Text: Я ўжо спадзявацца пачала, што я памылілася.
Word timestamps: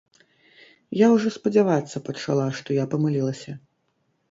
Я 0.99 1.07
ўжо 1.15 1.33
спадзявацца 1.35 2.03
пачала, 2.09 2.49
што 2.63 2.69
я 2.83 2.89
памылілася. 2.97 3.51